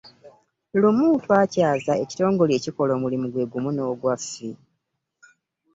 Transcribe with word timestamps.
Lumu 0.81 1.07
twakyaza 1.23 1.93
ekitongole 2.03 2.51
ekikola 2.59 2.91
omulimu 2.97 3.27
gwe 3.29 3.45
gumu 3.51 3.69
nga 3.73 3.83
n'ogwaffe. 3.85 4.49